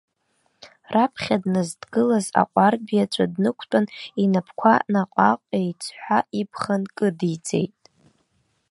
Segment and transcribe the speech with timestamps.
[0.93, 3.85] Раԥхьа дназдгылаз аҟәардә иаҵәа днықәтәан,
[4.23, 7.77] инапқәа наҟ-ааҟ еиҵҳәа ибӷа нкыдиҵеит.